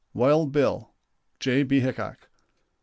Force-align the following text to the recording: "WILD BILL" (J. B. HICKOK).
"WILD 0.15 0.51
BILL" 0.51 0.95
(J. 1.39 1.61
B. 1.61 1.79
HICKOK). 1.81 2.27